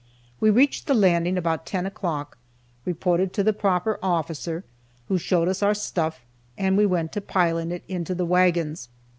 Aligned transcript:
We 0.39 0.49
reached 0.49 0.87
the 0.87 0.95
Landing 0.95 1.37
about 1.37 1.63
ten 1.67 1.85
o'clock, 1.85 2.39
reported 2.85 3.33
to 3.33 3.43
the 3.43 3.53
proper 3.53 3.99
officer, 4.01 4.63
who 5.09 5.19
showed 5.19 5.47
us 5.47 5.61
our 5.61 5.75
stuff, 5.75 6.21
and 6.57 6.75
we 6.75 6.87
went 6.87 7.11
to 7.11 7.21
piling 7.21 7.71
it 7.71 7.83
into 7.87 8.15
the 8.15 8.25
wagons. 8.25 8.89